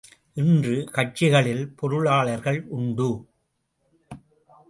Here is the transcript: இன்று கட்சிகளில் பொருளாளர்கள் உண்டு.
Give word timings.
இன்று 0.33 0.89
கட்சிகளில் 0.91 1.75
பொருளாளர்கள் 1.75 2.65
உண்டு. 2.69 3.09